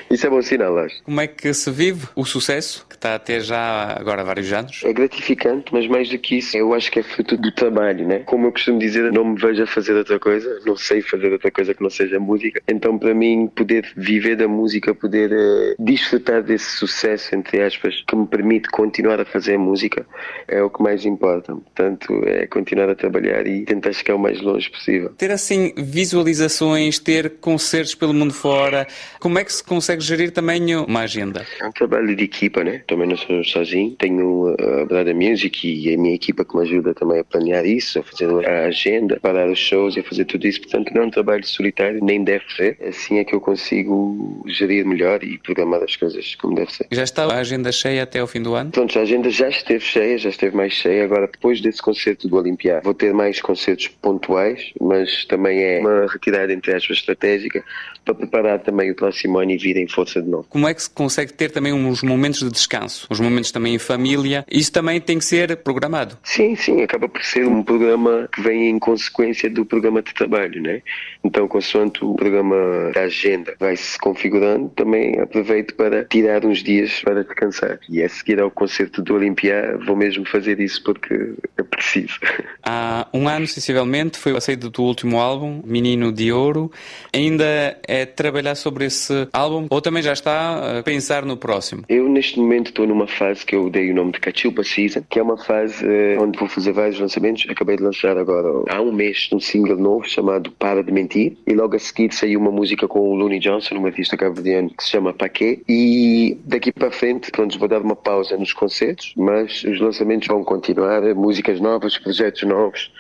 [0.10, 1.02] Isso é bom sinal, acho.
[1.04, 4.82] Como é que se vive o sucesso, que está até já agora há vários anos?
[4.84, 8.20] É gratificante, mas mais do que isso, eu acho que é fruto do trabalho, né?
[8.26, 11.52] Como eu costumo dizer, não me vejo a fazer outra coisa, não sei fazer outra
[11.52, 12.62] coisa que não seja música.
[12.68, 18.16] Então, para mim, poder viver da música, poder uh, desfrutar desse sucesso, entre aspas, que
[18.16, 20.06] me permite continuar a fazer música,
[20.48, 21.54] é o que mais importa.
[21.54, 25.10] Portanto, é continuar a trabalhar e tentar chegar o mais longe possível.
[25.18, 28.88] Ter assim visualizações, ter concertos pelo mundo fora,
[29.20, 31.46] como é que se consegue gerir também uma agenda?
[31.60, 32.82] É um trabalho de equipa, né?
[32.88, 33.96] Também não sou sozinho.
[33.98, 38.00] Tenho a Brada Music e a minha equipa que me ajuda também a planear isso,
[38.00, 40.62] a fazer a agenda, a parar os shows e a fazer tudo isso.
[40.62, 42.78] Portanto, não é um trabalho solitário, nem deve ser.
[42.88, 46.88] Assim é que eu consigo gerir melhor e programar as coisas como deve ser.
[46.92, 48.72] Já está a agenda cheia até ao fim do ano?
[48.72, 51.04] Pronto, a agenda já esteve cheia, já esteve mais cheia.
[51.04, 56.08] Agora, depois desse concerto do Olimpiar, vou ter mais concertos pontuais, mas também é uma
[56.08, 57.64] retirada, entre aspas, estratégica
[58.06, 60.46] para preparar também o próximo ano e vir em força de novo.
[60.50, 63.80] Como é que se consegue ter também uns momentos de descanso, uns momentos também em
[63.80, 64.46] família?
[64.50, 66.18] Isso também tem que ser programado.
[66.24, 70.62] Sim, sim, acaba por ser um programa que vem em consequência do programa de trabalho,
[70.62, 70.82] né?
[71.24, 77.02] Então, consoante o programa da agenda vai se configurando, também aproveito para tirar uns dias
[77.04, 77.80] para descansar.
[77.90, 82.20] E a seguir ao concerto do Olimpiá, vou mesmo fazer isso porque é preciso.
[82.64, 86.72] Há um ano, sensivelmente, foi a saída do último álbum, Menino de Ouro.
[87.14, 91.84] Ainda é trabalhar sobre esse álbum ou também já está a pensar no próximo?
[91.90, 95.20] Eu, neste momento, estou numa fase que eu dei o nome de Cachupa Season, que
[95.20, 97.46] é uma fase uh, onde vou fazer vários lançamentos.
[97.50, 101.54] Acabei de lançar agora, há um mês, um single novo chamado Para de Mentir, e
[101.54, 104.90] logo a seguir saiu uma música com o Looney Johnson, um artista cabo-verdiano que se
[104.90, 109.80] chama Paquet, e daqui para frente, pronto, vou dar uma pausa nos concertos, mas os
[109.80, 112.92] lançamentos vão continuar, músicas novas, projetos novos.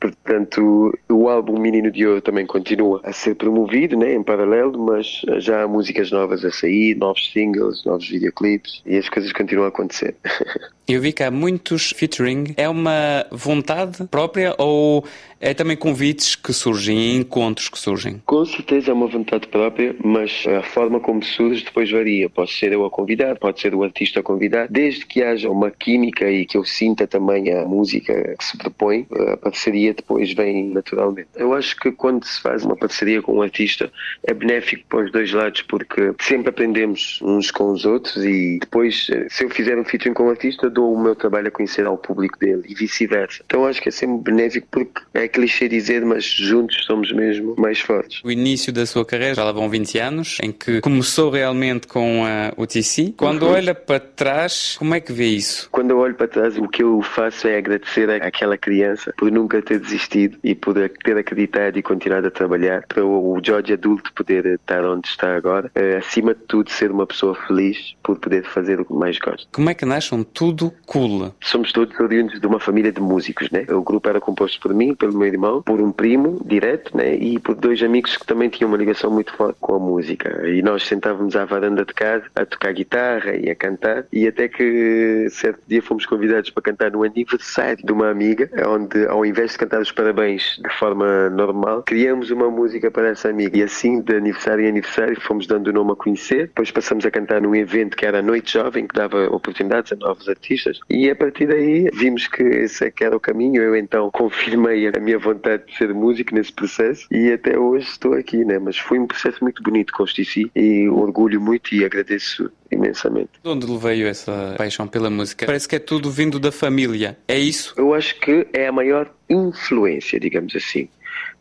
[0.00, 5.22] Portanto, o álbum Menino de Ouro também continua a ser promovido, né, em paralelo, mas
[5.38, 9.68] já há músicas novas a sair, novos singles, novos videoclipes e as coisas continuam a
[9.68, 10.14] acontecer.
[10.86, 12.54] Eu vi que há muitos featuring.
[12.56, 15.04] É uma vontade própria ou
[15.44, 18.22] é também convites que surgem, encontros que surgem?
[18.24, 22.30] Com certeza é uma vontade própria, mas a forma como surge depois varia.
[22.30, 25.70] Pode ser eu a convidar, pode ser o artista a convidar, desde que haja uma
[25.70, 30.70] química e que eu sinta também a música que se propõe, a parceria depois vem
[30.70, 31.28] naturalmente.
[31.36, 33.92] Eu acho que quando se faz uma parceria com um artista
[34.22, 39.10] é benéfico para os dois lados porque sempre aprendemos uns com os outros e depois,
[39.28, 41.96] se eu fizer um featuring com um artista, dou o meu trabalho a conhecer ao
[41.96, 43.42] público dele e vice-versa.
[43.46, 47.80] Então acho que é sempre benéfico porque é clichê dizer, mas juntos somos mesmo mais
[47.80, 48.22] fortes.
[48.24, 52.24] O início da sua carreira já lá vão 20 anos, em que começou realmente com
[52.24, 53.14] a UTC.
[53.16, 53.52] Quando uhum.
[53.52, 55.68] olha para trás, como é que vê isso?
[55.70, 59.62] Quando eu olho para trás, o que eu faço é agradecer àquela criança por nunca
[59.62, 64.46] ter desistido e por ter acreditado e continuado a trabalhar para o George adulto poder
[64.46, 65.70] estar onde está agora.
[65.74, 69.46] É, acima de tudo, ser uma pessoa feliz por poder fazer o que mais gosta.
[69.52, 71.32] Como é que nasce um tudo Cool?
[71.40, 73.64] Somos todos oriundos de uma família de músicos, né?
[73.70, 77.14] O grupo era composto por mim, pelo meu irmão, por um primo direto, né?
[77.14, 80.48] E por dois amigos que também tinham uma ligação muito forte com a música.
[80.48, 84.06] E nós sentávamos à varanda de casa a tocar guitarra e a cantar.
[84.12, 89.06] E até que certo dia fomos convidados para cantar no aniversário de uma amiga, onde
[89.06, 93.58] ao invés de cantar os parabéns de forma normal, criamos uma música para essa amiga.
[93.58, 96.46] E assim, de aniversário em aniversário, fomos dando o nome a conhecer.
[96.46, 99.96] Depois passamos a cantar num evento que era a Noite Jovem, que dava oportunidades a
[99.96, 100.80] novos artistas artistas.
[100.88, 103.62] E a partir daí vimos que esse é que era o caminho.
[103.62, 108.14] Eu então confirmei a minha vontade de ser músico nesse processo e até hoje estou
[108.14, 108.58] aqui, né?
[108.58, 113.30] Mas foi um processo muito bonito com Stici e orgulho muito e agradeço imensamente.
[113.42, 115.46] De onde veio essa paixão pela música?
[115.46, 117.16] Parece que é tudo vindo da família.
[117.28, 117.74] É isso?
[117.76, 120.88] Eu acho que é a maior influência, digamos assim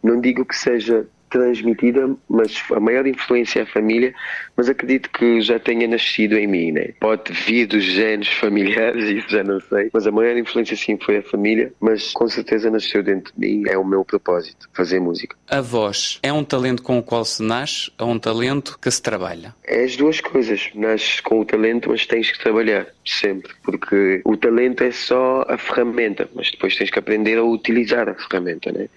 [0.02, 4.14] Não digo que seja transmitida, mas a maior influência é a família,
[4.56, 6.90] mas acredito que já tenha nascido em mim, né?
[7.00, 11.18] Pode vir dos genes familiares, isso já não sei, mas a maior influência sim foi
[11.18, 15.36] a família, mas com certeza nasceu dentro de mim, é o meu propósito, fazer música.
[15.50, 19.02] A voz é um talento com o qual se nasce ou um talento que se
[19.02, 19.56] trabalha?
[19.66, 24.38] É as duas coisas, nasces com o talento, mas tens que trabalhar sempre, porque o
[24.38, 28.88] talento é só a ferramenta, mas depois tens que aprender a utilizar a ferramenta, né?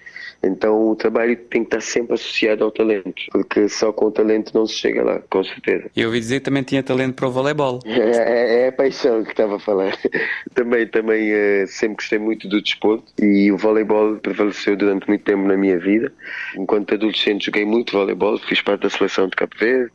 [0.46, 4.52] Então o trabalho tem que estar sempre associado ao talento, porque só com o talento
[4.54, 5.90] não se chega lá, com certeza.
[5.96, 7.80] Eu ouvi dizer que também tinha talento para o voleibol.
[8.16, 9.96] É, é a paixão que estava a falar.
[10.54, 15.42] também também uh, sempre gostei muito do desporto e o voleibol prevaleceu durante muito tempo
[15.42, 16.12] na minha vida.
[16.56, 19.90] Enquanto adolescente joguei muito voleibol, fiz parte da seleção de Cabo Verde,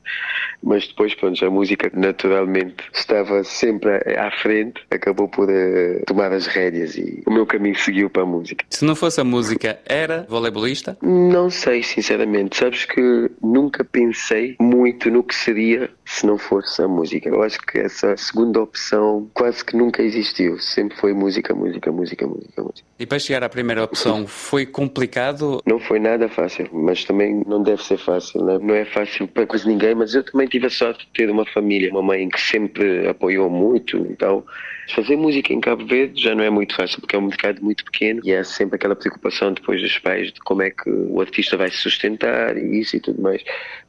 [0.64, 6.46] mas depois, pronto, a música naturalmente estava sempre à frente, acabou por uh, tomar as
[6.46, 8.66] rédeas e o meu caminho seguiu para a música.
[8.70, 10.98] Se não fosse a música, era voleibolista?
[11.02, 12.58] Não sei, sinceramente.
[12.58, 17.30] Sabes que nunca pensei muito no que seria se não fosse a música.
[17.30, 20.58] Eu acho que essa segunda opção quase que nunca existiu.
[20.60, 22.88] Sempre foi música, música, música, música, música.
[23.00, 25.62] E para chegar à primeira opção, foi complicado?
[25.66, 28.44] Não foi nada fácil, mas também não deve ser fácil.
[28.44, 28.60] Né?
[28.62, 31.46] Não é fácil para quase ninguém, mas eu também tive a sorte de ter uma
[31.46, 33.98] família, uma mãe que sempre apoiou muito.
[33.98, 34.44] Então,
[34.92, 37.84] fazer música em Cabo Verde já não é muito fácil, porque é um mercado muito
[37.86, 41.58] pequeno e há sempre aquela preocupação depois dos pais de como é que o artista
[41.58, 43.44] vai se sustentar e isso e tudo mais.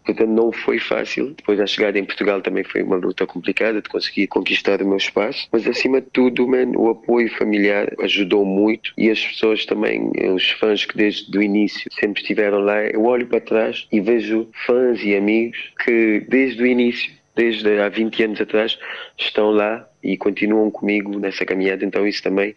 [0.05, 1.35] Portanto, não foi fácil.
[1.37, 4.97] Depois, a chegada em Portugal também foi uma luta complicada de conseguir conquistar o meu
[4.97, 5.49] espaço.
[5.53, 10.51] Mas, acima de tudo, man, o apoio familiar ajudou muito e as pessoas também, os
[10.51, 12.83] fãs que desde o início sempre estiveram lá.
[12.83, 17.88] Eu olho para trás e vejo fãs e amigos que desde o início desde há
[17.88, 18.79] 20 anos atrás
[19.17, 22.55] estão lá e continuam comigo nessa caminhada, então isso também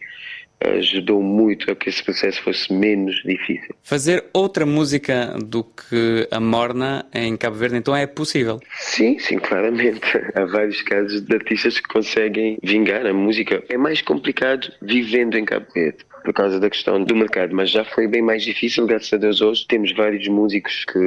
[0.60, 3.74] ajudou muito a que esse processo fosse menos difícil.
[3.82, 8.58] Fazer outra música do que a Morna em Cabo Verde, então é possível?
[8.78, 10.00] Sim, sim, claramente.
[10.34, 13.62] Há vários casos de artistas que conseguem vingar a música.
[13.68, 17.84] É mais complicado vivendo em Cabo Verde por causa da questão do mercado, mas já
[17.84, 20.98] foi bem mais difícil, graças a Deus hoje temos vários músicos que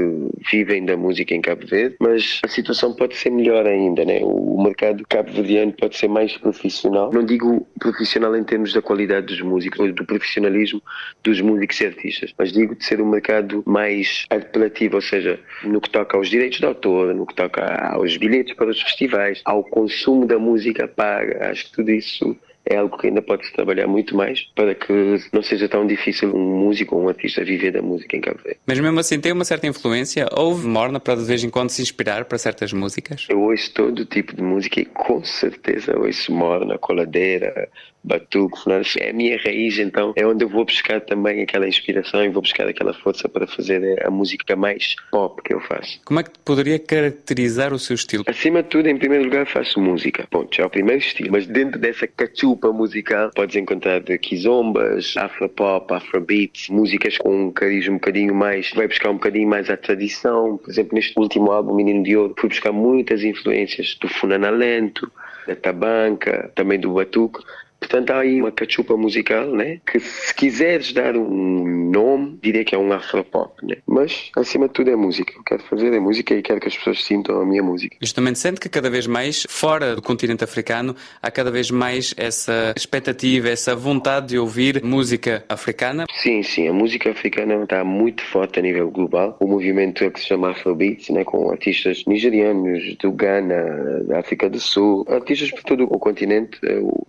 [0.50, 4.22] vivem da música em Cabo Verde, mas a situação pode ser melhor ainda, né?
[4.24, 9.42] O mercado cabo-verdiano pode ser mais profissional, não digo profissional em termos da qualidade dos
[9.42, 10.82] músicos ou do profissionalismo
[11.22, 15.82] dos músicos e artistas, mas digo de ser um mercado mais apelativo, ou seja, no
[15.82, 19.66] que toca aos direitos de autor, no que toca aos bilhetes para os festivais, ao
[19.66, 22.38] consumo da música paga, acho que tudo isso
[22.70, 24.94] é algo que ainda pode-se trabalhar muito mais para que
[25.34, 28.60] não seja tão difícil um músico ou um artista viver da música em Cabo Verde.
[28.66, 30.28] Mas mesmo assim tem uma certa influência?
[30.32, 33.26] Houve morna para de vez em quando se inspirar para certas músicas?
[33.28, 37.68] Eu ouço todo tipo de música e com certeza ouço morna, coladeira,
[38.04, 38.60] batuco,
[39.00, 42.42] é a minha raiz, então é onde eu vou buscar também aquela inspiração e vou
[42.42, 46.00] buscar aquela força para fazer a música mais pop que eu faço.
[46.06, 48.24] Como é que poderia caracterizar o seu estilo?
[48.28, 50.28] Acima de tudo, em primeiro lugar, faço música.
[50.30, 51.32] Ponto, já é o primeiro estilo.
[51.32, 57.94] Mas dentro dessa cachupa musical, podes encontrar quizombas, afropop, afrobeats, músicas com um cariz um
[57.94, 60.58] bocadinho mais, vai buscar um bocadinho mais a tradição.
[60.58, 65.12] Por exemplo, neste último álbum, Menino de Ouro, fui buscar muitas influências do Funanalento,
[65.48, 67.40] da tabanca, também do batuque
[67.80, 69.80] Portanto, há aí uma cachupa musical, né?
[69.90, 73.78] Que se quiseres dar um nome, diria que é um afropop, né?
[73.88, 75.34] Mas, acima de tudo, é música.
[75.36, 77.96] Eu quero fazer é música e quero que as pessoas sintam a minha música.
[78.02, 82.74] Justamente, sente que cada vez mais, fora do continente africano, há cada vez mais essa
[82.76, 86.06] expectativa, essa vontade de ouvir música africana?
[86.12, 86.68] Sim, sim.
[86.68, 89.38] A música africana está muito forte a nível global.
[89.40, 91.24] O movimento é que se chama Afrobeats, né?
[91.24, 96.60] Com artistas nigerianos, do Ghana, da África do Sul, artistas por todo o continente.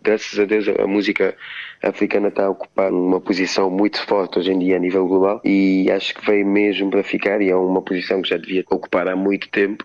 [0.03, 1.37] Graças a Deus a música
[1.83, 5.91] africana está a ocupar uma posição muito forte hoje em dia a nível global e
[5.91, 9.17] acho que veio mesmo para ficar e é uma posição que já devia ocupar há
[9.17, 9.85] muito tempo,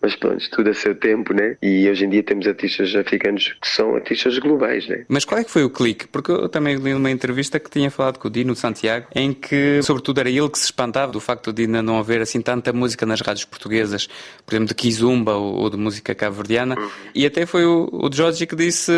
[0.00, 1.56] mas pronto, tudo a seu tempo, né?
[1.60, 5.04] E hoje em dia temos artistas africanos que são artistas globais, né?
[5.08, 6.06] Mas qual é que foi o clique?
[6.06, 9.82] Porque eu também li numa entrevista que tinha falado com o Dino Santiago, em que,
[9.82, 13.04] sobretudo, era ele que se espantava do facto de ainda não haver assim tanta música
[13.04, 14.08] nas rádios portuguesas,
[14.46, 16.90] por exemplo, de Kizumba ou, de música cabo-verdiana, uhum.
[17.14, 18.92] e até foi o, o Jorge que disse,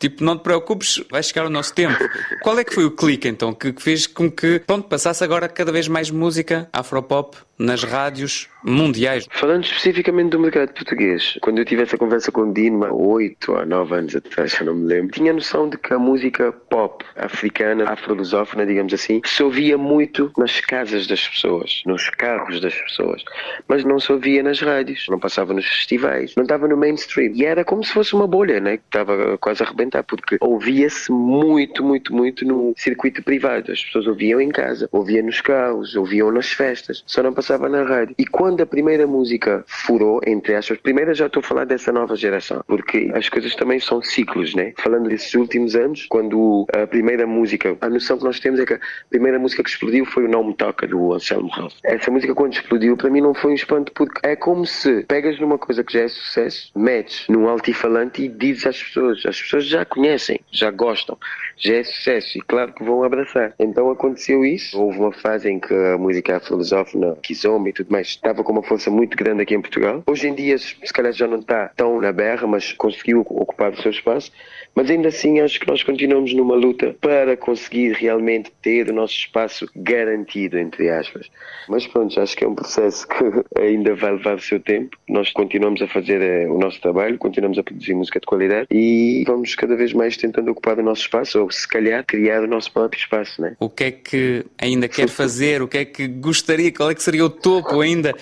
[0.00, 2.38] tipo, não te preocupes, vai chegar o nosso tempo tempo.
[2.42, 5.72] Qual é que foi o clique então que fez com que, pronto, passasse agora cada
[5.72, 9.26] vez mais música afropop nas rádios mundiais.
[9.30, 13.52] Falando especificamente do mercado português, quando eu tive essa conversa com o Dino há oito
[13.52, 17.04] ou nove anos atrás, já não me lembro, tinha noção de que a música pop
[17.16, 23.24] africana, afro-lusófona, digamos assim, se ouvia muito nas casas das pessoas, nos carros das pessoas,
[23.66, 27.32] mas não se ouvia nas rádios, não passava nos festivais, não estava no mainstream.
[27.34, 28.76] E era como se fosse uma bolha, né?
[28.76, 33.72] que estava quase a arrebentar, porque ouvia-se muito, muito, muito no circuito privado.
[33.72, 37.82] As pessoas ouviam em casa, ouviam nos carros, ouviam nas festas, só não passava na
[37.84, 38.14] rádio.
[38.18, 42.16] E quando a primeira música furou, entre aspas, primeira já estou a falar dessa nova
[42.16, 44.72] geração, porque as coisas também são ciclos, né?
[44.78, 48.74] Falando desses últimos anos, quando a primeira música, a noção que nós temos é que
[48.74, 51.74] a primeira música que explodiu foi o Não Me Toca, do Anselmo Ralph.
[51.84, 55.38] Essa música quando explodiu, para mim não foi um espanto, porque é como se pegas
[55.38, 59.66] numa coisa que já é sucesso, metes num altifalante e dizes às pessoas, as pessoas
[59.66, 61.16] já conhecem, já gostam,
[61.56, 63.54] já é sucesso e claro que vão abraçar.
[63.58, 68.08] Então aconteceu isso, houve uma fase em que a música afro-lusófona, kizomba e tudo mais,
[68.08, 70.02] estava com uma força muito grande aqui em Portugal.
[70.06, 73.80] Hoje em dia, se calhar já não está tão na berra, mas conseguiu ocupar o
[73.80, 74.32] seu espaço.
[74.78, 79.12] Mas ainda assim, acho que nós continuamos numa luta para conseguir realmente ter o nosso
[79.12, 81.26] espaço garantido, entre aspas.
[81.68, 83.24] Mas pronto, acho que é um processo que
[83.60, 84.96] ainda vai levar o seu tempo.
[85.08, 89.24] Nós continuamos a fazer eh, o nosso trabalho, continuamos a produzir música de qualidade e
[89.26, 92.72] vamos cada vez mais tentando ocupar o nosso espaço, ou se calhar criar o nosso
[92.72, 93.42] próprio espaço.
[93.42, 93.56] Né?
[93.58, 95.60] O que é que ainda quer fazer?
[95.60, 96.70] O que é que gostaria?
[96.70, 98.14] Qual é que seria o topo ainda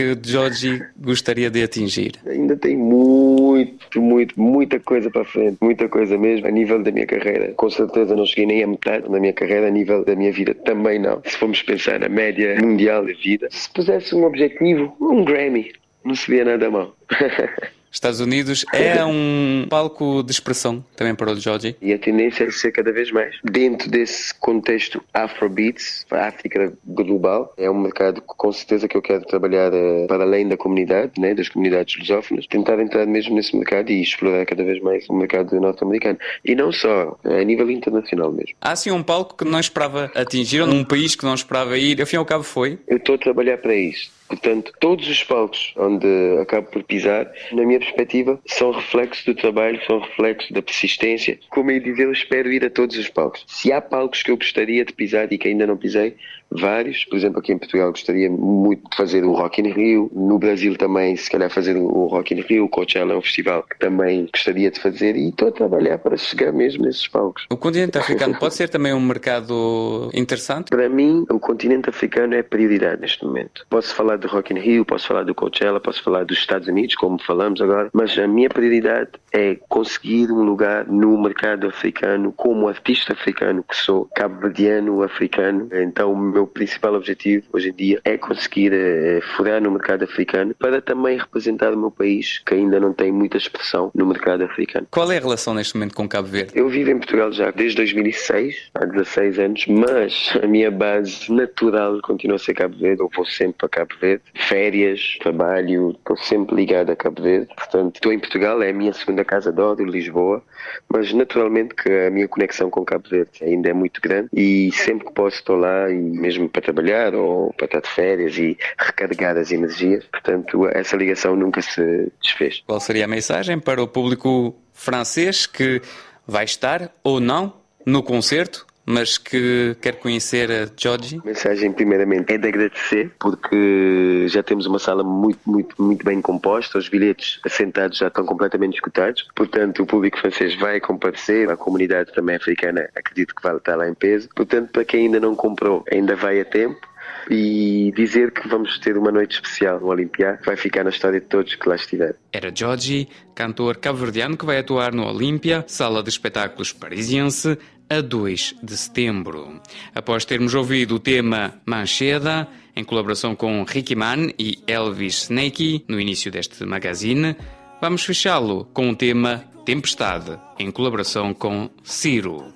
[0.00, 2.12] que o Georgie gostaria de atingir?
[2.26, 7.06] Ainda tem muito, muito, muita coisa para frente, muita coisa mesmo a nível da minha
[7.06, 7.52] carreira.
[7.54, 10.54] Com certeza não cheguei nem a metade da minha carreira, a nível da minha vida
[10.54, 11.20] também não.
[11.24, 15.72] Se formos pensar na média mundial da vida, se pusesse um objetivo, um Grammy,
[16.04, 16.96] não seria nada mal.
[17.90, 21.76] Estados Unidos é um palco de expressão também para o Georgie.
[21.82, 23.36] E a tendência é ser cada vez mais.
[23.44, 29.24] Dentro desse contexto Afrobeats, a África global, é um mercado com certeza que eu quero
[29.24, 33.90] trabalhar uh, para além da comunidade, né, das comunidades lusófonas, tentar entrar mesmo nesse mercado
[33.90, 36.18] e explorar cada vez mais o mercado norte-americano.
[36.44, 38.54] E não só, a nível internacional mesmo.
[38.60, 42.06] Há sim um palco que não esperava atingir, um país que não esperava ir, ao
[42.06, 42.78] fim e ao cabo foi?
[42.86, 44.19] Eu estou a trabalhar para isso.
[44.30, 46.06] Portanto, todos os palcos onde
[46.40, 51.36] acabo por pisar, na minha perspectiva, são reflexos do trabalho, são reflexos da persistência.
[51.50, 53.44] Como eu dizer, eu espero ir a todos os palcos.
[53.48, 56.14] Se há palcos que eu gostaria de pisar e que ainda não pisei,
[56.50, 57.04] vários.
[57.04, 60.10] Por exemplo, aqui em Portugal gostaria muito de fazer o Rock in Rio.
[60.14, 62.64] No Brasil também, se calhar, fazer o Rock in Rio.
[62.64, 66.16] O Coachella é um festival que também gostaria de fazer e estou a trabalhar para
[66.16, 67.46] chegar mesmo nesses palcos.
[67.50, 70.70] O continente africano pode ser também um mercado interessante?
[70.70, 73.66] Para mim, o continente africano é prioridade neste momento.
[73.68, 76.94] Posso falar do Rock in Rio, posso falar do Coachella, posso falar dos Estados Unidos,
[76.94, 82.68] como falamos agora, mas a minha prioridade é conseguir um lugar no mercado africano como
[82.68, 85.68] artista africano que sou, cabo-verdiano africano.
[85.72, 90.54] Então, o meu principal objetivo hoje em dia é conseguir uh, furar no mercado africano
[90.54, 94.86] para também representar o meu país, que ainda não tem muita expressão no mercado africano.
[94.90, 96.52] Qual é a relação neste momento com Cabo Verde?
[96.54, 102.00] Eu vivo em Portugal já desde 2006, há 16 anos, mas a minha base natural
[102.02, 103.02] continua a ser Cabo Verde.
[103.02, 107.48] Eu vou sempre para Cabo Verde, férias, trabalho, estou sempre ligado a Cabo Verde.
[107.54, 110.42] Portanto, estou em Portugal, é a minha segunda casa, adoro Lisboa,
[110.88, 115.06] mas naturalmente que a minha conexão com Cabo Verde ainda é muito grande e sempre
[115.06, 119.36] que posso estou lá e mesmo para trabalhar ou para estar de férias e recarregar
[119.36, 120.04] as energias.
[120.04, 122.62] Portanto, essa ligação nunca se desfez.
[122.66, 125.80] Qual seria a mensagem para o público francês que
[126.26, 127.54] vai estar ou não
[127.84, 131.20] no concerto mas que quer conhecer a Georgie?
[131.22, 136.20] A mensagem, primeiramente, é de agradecer, porque já temos uma sala muito, muito, muito bem
[136.20, 141.56] composta, os bilhetes assentados já estão completamente escutados, portanto, o público francês vai comparecer, a
[141.56, 145.34] comunidade também africana acredito que vai estar lá em peso, portanto, para quem ainda não
[145.34, 146.89] comprou, ainda vai a tempo
[147.30, 151.20] e dizer que vamos ter uma noite especial no Olimpiá, que vai ficar na história
[151.20, 152.16] de todos que lá estiver.
[152.32, 157.56] Era Georgie, cantor cabo-verdiano que vai atuar no Olímpia, sala de espetáculos parisiense,
[157.88, 159.60] a 2 de setembro.
[159.94, 166.00] Após termos ouvido o tema Mancheda, em colaboração com Ricky Mann e Elvis Snakey, no
[166.00, 167.36] início deste magazine,
[167.80, 172.52] vamos fechá-lo com o tema Tempestade, em colaboração com Ciro.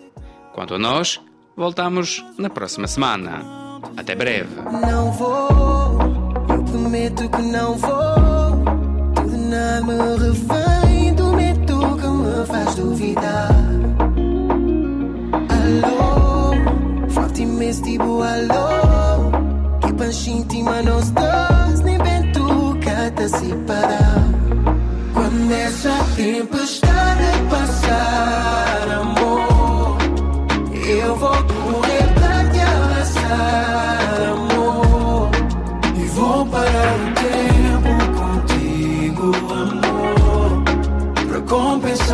[0.52, 1.20] Quanto a nós,
[1.56, 3.63] voltamos na próxima semana.
[3.96, 4.48] Até breve.
[4.86, 5.98] Não vou,
[6.48, 8.64] eu prometo que não vou.
[9.14, 13.50] Tudo nada me refém do medo que me faz duvidar.
[15.50, 19.30] Alô, forte imenso tipo alô.
[19.80, 24.24] Que pancha íntima nós dois, nem bem tu cata se parar.
[25.12, 29.96] Quando essa tempestade passar, amor,
[30.86, 33.73] eu vou correr pra te abraçar,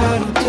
[0.01, 0.39] sun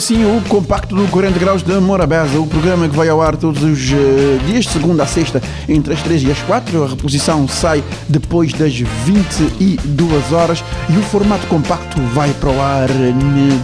[0.00, 3.62] assim o compacto do 40 Graus de Morabeza, o programa que vai ao ar todos
[3.62, 6.84] os eh, dias, de segunda a sexta, entre as 3 e as 4.
[6.84, 12.88] A reposição sai depois das 22 horas e o formato compacto vai para o ar
[12.88, 13.12] eh,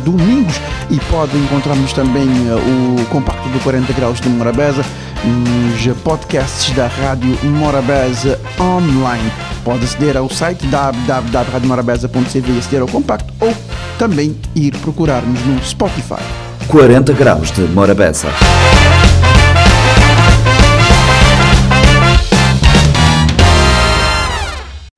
[0.05, 0.61] domingos
[0.91, 4.84] e pode encontrarmos também eh, o compacto do 40 Graus de Morabeza
[5.24, 9.32] nos podcasts da Rádio Morabeza online.
[9.64, 13.66] Pode aceder ao site www.radiomorabeza.cv e aceder ao compacto ou
[13.99, 16.22] também ir procurar-nos no Spotify.
[16.68, 18.28] 40 graus de Morabeza.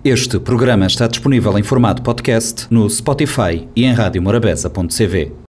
[0.05, 5.39] Este programa está disponível em formato podcast no Spotify e em radiomorabeza.cv.